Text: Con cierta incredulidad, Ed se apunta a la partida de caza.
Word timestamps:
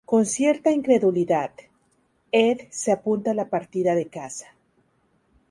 Con 0.03 0.25
cierta 0.25 0.71
incredulidad, 0.71 1.51
Ed 2.31 2.61
se 2.71 2.91
apunta 2.91 3.29
a 3.29 3.33
la 3.35 3.49
partida 3.51 3.93
de 3.93 4.07
caza. 4.07 4.47